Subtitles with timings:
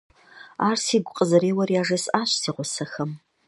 [0.67, 3.11] Ар сигу къызэреуэр яжесӀащ си гъусэхэм.